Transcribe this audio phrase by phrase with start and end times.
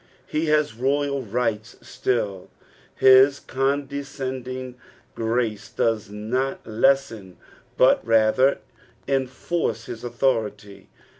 [0.29, 2.49] '^ Ho has royal rights still;
[2.95, 4.73] his condescending
[5.13, 7.37] grace does not lessen
[7.77, 8.61] but rather
[9.07, 10.89] enforce hia authority.